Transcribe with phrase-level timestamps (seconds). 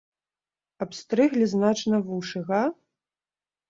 [0.85, 2.67] Абстрыглі значна вушы, га!